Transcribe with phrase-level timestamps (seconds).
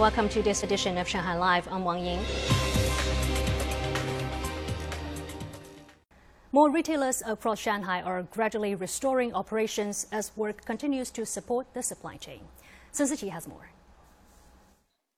[0.00, 1.68] Welcome to this edition of Shanghai Live.
[1.70, 2.20] I'm Wang Ying.
[6.52, 12.16] More retailers across Shanghai are gradually restoring operations as work continues to support the supply
[12.16, 12.40] chain.
[12.92, 13.72] Sun Siqi has more.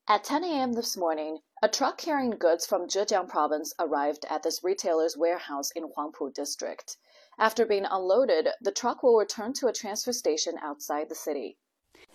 [0.09, 0.73] At 10 a.m.
[0.73, 5.85] this morning, a truck carrying goods from Zhejiang province arrived at this retailer's warehouse in
[5.85, 6.97] Huangpu district.
[7.39, 11.57] After being unloaded, the truck will return to a transfer station outside the city.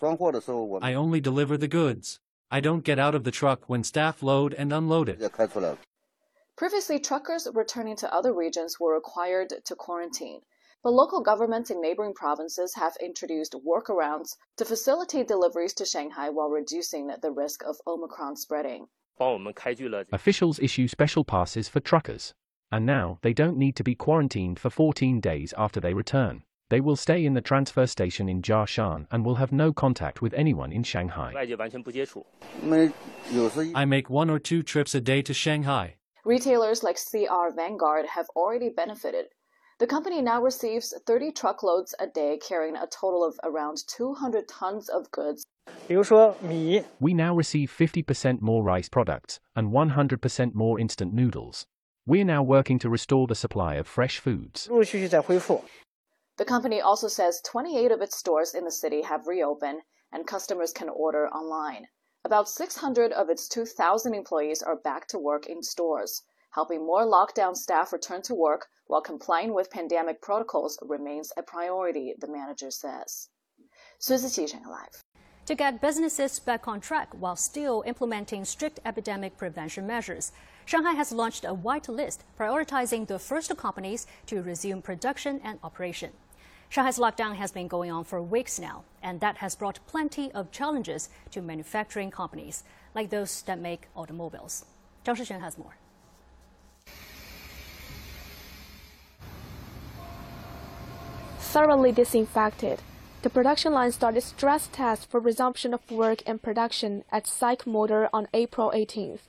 [0.02, 2.20] I only deliver the goods.
[2.50, 5.20] I don't get out of the truck when staff load and unload it.
[6.56, 10.40] Previously, truckers returning to other regions were required to quarantine,
[10.82, 16.48] but local governments in neighboring provinces have introduced workarounds to facilitate deliveries to Shanghai while
[16.48, 18.86] reducing the risk of Omicron spreading.
[20.12, 22.34] Officials issue special passes for truckers,
[22.72, 26.44] and now they don't need to be quarantined for 14 days after they return.
[26.70, 30.34] They will stay in the transfer station in Jiashan and will have no contact with
[30.34, 31.32] anyone in Shanghai.
[33.74, 35.94] I make one or two trips a day to Shanghai.
[36.26, 39.26] Retailers like CR Vanguard have already benefited.
[39.78, 44.90] The company now receives 30 truckloads a day, carrying a total of around 200 tons
[44.90, 45.44] of goods.
[45.88, 51.64] We now receive 50% more rice products and 100% more instant noodles.
[52.06, 54.68] We're now working to restore the supply of fresh foods.
[56.38, 60.72] The company also says 28 of its stores in the city have reopened and customers
[60.72, 61.88] can order online.
[62.24, 66.22] About 600 of its 2,000 employees are back to work in stores.
[66.50, 72.14] Helping more lockdown staff return to work while complying with pandemic protocols remains a priority,
[72.20, 73.30] the manager says.
[74.08, 75.04] Live.
[75.46, 80.30] To get businesses back on track while still implementing strict epidemic prevention measures,
[80.66, 86.12] Shanghai has launched a white list prioritizing the first companies to resume production and operation.
[86.70, 90.50] Shanghai's lockdown has been going on for weeks now, and that has brought plenty of
[90.50, 92.62] challenges to manufacturing companies,
[92.94, 94.66] like those that make automobiles.
[95.04, 95.76] Zhang Shixuan has more.
[101.38, 102.82] Thoroughly disinfected,
[103.22, 108.10] the production line started stress tests for resumption of work and production at SAIC Motor
[108.12, 109.20] on April 18th.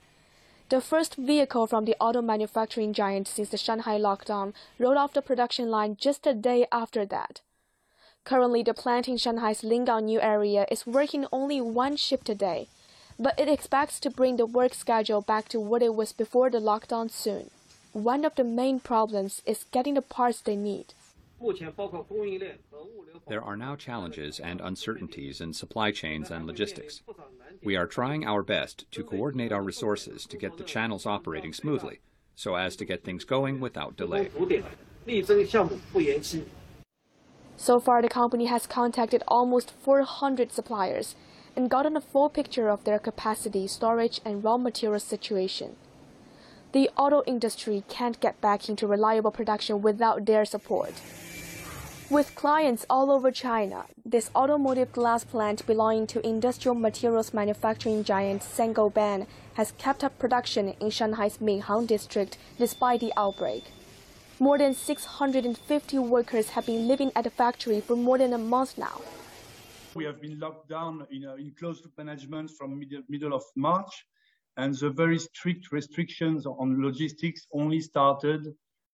[0.70, 5.22] The first vehicle from the auto manufacturing giant since the Shanghai lockdown rolled off the
[5.24, 7.42] production line just a day after that.
[8.24, 12.68] Currently, the plant in Shanghai's Lingang New area is working only one shift a day,
[13.18, 16.60] but it expects to bring the work schedule back to what it was before the
[16.60, 17.50] lockdown soon.
[17.92, 20.94] One of the main problems is getting the parts they need.
[23.28, 27.02] There are now challenges and uncertainties in supply chains and logistics.
[27.62, 32.00] We are trying our best to coordinate our resources to get the channels operating smoothly
[32.36, 34.30] so as to get things going without delay.
[37.58, 41.16] So far, the company has contacted almost 400 suppliers
[41.54, 45.76] and gotten a full picture of their capacity, storage, and raw material situation.
[46.72, 50.94] The auto industry can't get back into reliable production without their support.
[52.10, 58.42] With clients all over China, this automotive glass plant belonging to industrial materials manufacturing giant
[58.42, 63.66] Saint-Gobain has kept up production in Shanghai's Minhang district despite the outbreak.
[64.40, 68.80] More than 650 workers have been living at the factory for more than a month
[68.80, 69.02] now.
[69.94, 74.08] We have been locked down in, uh, in close management from middle, middle of March,
[74.58, 78.48] and the very strict restrictions on logistics only started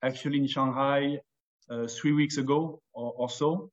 [0.03, 1.19] actually in Shanghai
[1.87, 3.71] three weeks ago or, or, so.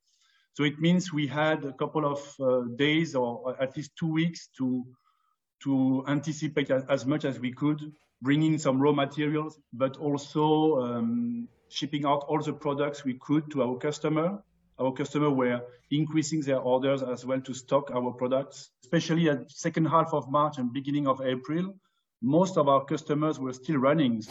[0.54, 4.48] So it means we had a couple of uh, days or at least two weeks
[4.58, 4.84] to
[5.62, 10.80] to anticipate as, as, much as we could, bring in some raw materials, but also
[10.80, 14.42] um, shipping out all the products we could to our customer.
[14.80, 15.60] Our customer were
[15.90, 20.58] increasing their orders as well to stock our products, especially at second half of March
[20.58, 21.74] and beginning of April.
[22.24, 24.22] Most of our customers were still running.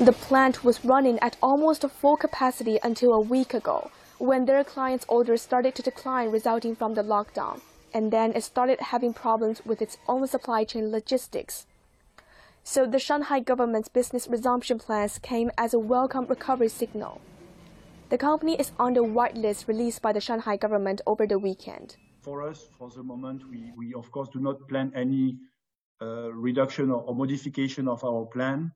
[0.00, 5.06] The plant was running at almost full capacity until a week ago, when their clients'
[5.08, 7.60] orders started to decline resulting from the lockdown,
[7.94, 11.66] and then it started having problems with its own supply chain logistics.
[12.64, 17.20] So the Shanghai government's business resumption plans came as a welcome recovery signal.
[18.08, 21.96] The company is on the whitelist released by the Shanghai government over the weekend.
[22.22, 25.38] For us, for the moment, we, we of course do not plan any
[26.06, 28.72] reduction or, or modification of our plan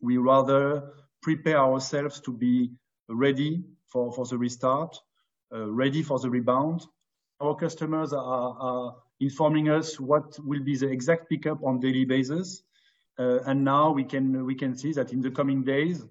[0.00, 0.92] we rather
[1.22, 2.70] prepare ourselves to be
[3.08, 4.96] ready for, for the restart,
[5.54, 6.86] uh, ready for the rebound.
[7.40, 12.62] Our customers are, are, informing us what will be the exact pickup on daily basis.
[13.18, 16.04] Uh, and now we can we can see that in the coming days,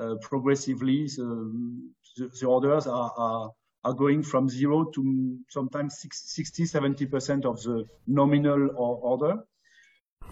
[0.00, 3.52] uh, progressively the, the, orders are, are,
[3.84, 9.34] are going from zero to sometimes 60, 70% of the nominal order.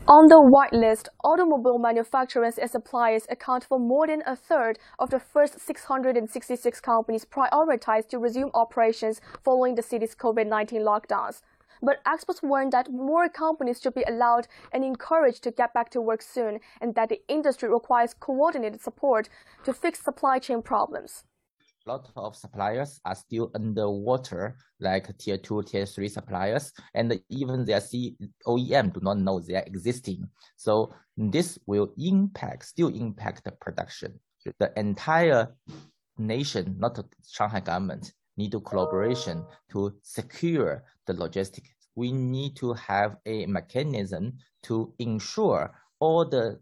[0.09, 5.19] On the whitelist, automobile manufacturers and suppliers account for more than a third of the
[5.19, 11.43] first 666 companies prioritized to resume operations following the city's COVID 19 lockdowns.
[11.83, 16.01] But experts warn that more companies should be allowed and encouraged to get back to
[16.01, 19.29] work soon, and that the industry requires coordinated support
[19.65, 21.25] to fix supply chain problems
[21.87, 27.81] lot of suppliers are still underwater, like tier two, tier three suppliers, and even their
[27.81, 28.17] C
[28.47, 30.29] OEM do not know they are existing.
[30.57, 34.19] So this will impact, still impact the production.
[34.59, 35.55] The entire
[36.19, 41.71] nation, not the Shanghai government, need to collaboration to secure the logistics.
[41.95, 44.35] We need to have a mechanism
[44.65, 46.61] to ensure all the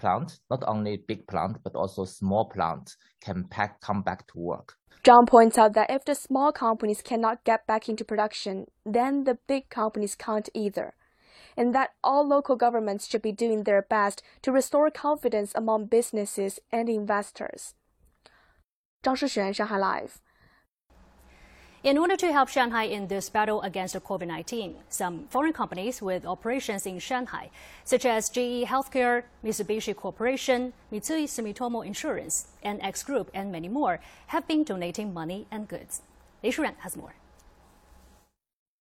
[0.00, 4.76] plant, not only big plant, but also small plant can pack, come back to work.
[5.02, 9.38] Zhang points out that if the small companies cannot get back into production, then the
[9.46, 10.94] big companies can't either.
[11.56, 16.60] And that all local governments should be doing their best to restore confidence among businesses
[16.70, 17.74] and investors.
[19.02, 20.16] 张诗璇，上海 Live。
[21.83, 26.25] In order to help Shanghai in this battle against COVID 19, some foreign companies with
[26.25, 27.49] operations in Shanghai,
[27.83, 34.47] such as GE Healthcare, Mitsubishi Corporation, Mitsui Sumitomo Insurance, NX Group, and many more, have
[34.47, 36.03] been donating money and goods.
[36.43, 37.15] Li Shuren has more.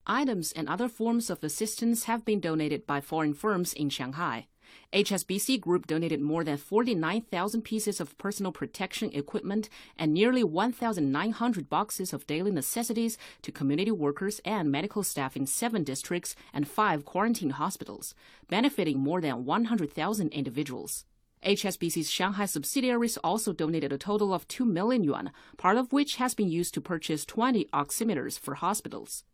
[0.07, 4.47] Items and other forms of assistance have been donated by foreign firms in Shanghai.
[4.93, 12.13] HSBC Group donated more than 49,000 pieces of personal protection equipment and nearly 1,900 boxes
[12.13, 17.51] of daily necessities to community workers and medical staff in seven districts and five quarantine
[17.51, 18.15] hospitals,
[18.49, 21.05] benefiting more than 100,000 individuals.
[21.45, 26.35] HSBC's Shanghai subsidiaries also donated a total of 2 million yuan, part of which has
[26.35, 29.25] been used to purchase 20 oximeters for hospitals.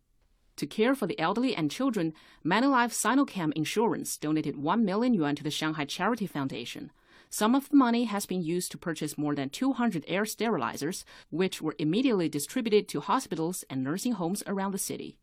[0.57, 2.13] To care for the elderly and children,
[2.43, 6.91] Manulife Sinochem Insurance donated 1 million yuan to the Shanghai Charity Foundation.
[7.29, 11.61] Some of the money has been used to purchase more than 200 air sterilizers, which
[11.61, 15.19] were immediately distributed to hospitals and nursing homes around the city.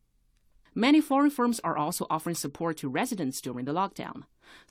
[0.77, 4.23] Many foreign firms are also offering support to residents during the lockdown.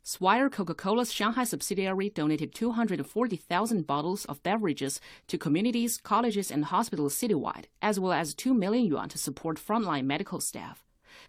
[0.03, 7.15] Swire Coca Cola's Shanghai subsidiary donated 240,000 bottles of beverages to communities, colleges, and hospitals
[7.15, 10.85] citywide, as well as 2 million yuan to support frontline medical staff.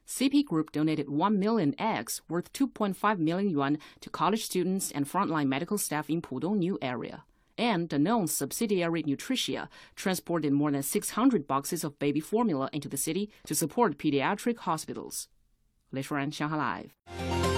[0.06, 5.48] CP Group donated 1 million eggs worth 2.5 million yuan to college students and frontline
[5.48, 7.24] medical staff in Pudong New area
[7.57, 13.31] and Danone's subsidiary Nutricia transported more than 600 boxes of baby formula into the city
[13.45, 15.27] to support pediatric hospitals.
[15.93, 17.54] Shuren, Shanghai Live.